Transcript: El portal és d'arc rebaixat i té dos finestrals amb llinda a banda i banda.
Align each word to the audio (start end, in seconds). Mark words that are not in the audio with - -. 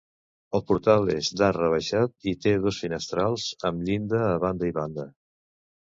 El 0.59 0.61
portal 0.69 1.09
és 1.15 1.29
d'arc 1.41 1.59
rebaixat 1.61 2.29
i 2.33 2.35
té 2.45 2.55
dos 2.65 2.79
finestrals 2.85 3.45
amb 3.71 3.87
llinda 3.91 4.23
a 4.31 4.35
banda 4.47 4.71
i 4.71 4.75
banda. 4.79 5.07